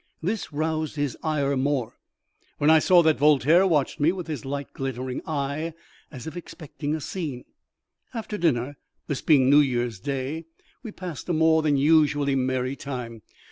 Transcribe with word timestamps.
This 0.23 0.51
roused 0.51 0.95
his 0.95 1.15
ire 1.21 1.55
more, 1.55 1.99
while 2.57 2.71
I 2.71 2.79
saw 2.79 3.03
that 3.03 3.19
Voltaire 3.19 3.67
watched 3.67 3.99
me 3.99 4.11
with 4.11 4.25
his 4.25 4.45
light 4.45 4.73
glittering 4.73 5.21
eye, 5.27 5.75
as 6.09 6.25
if 6.25 6.35
expecting 6.35 6.95
a 6.95 6.99
scene. 6.99 7.45
After 8.11 8.35
dinner, 8.35 8.77
this 9.05 9.21
being 9.21 9.47
New 9.47 9.59
Year's 9.61 9.99
Day, 9.99 10.45
we 10.81 10.91
passed 10.91 11.29
a 11.29 11.33
more 11.33 11.61
than 11.61 11.77
usually 11.77 12.33
merry 12.33 12.75
time. 12.75 13.21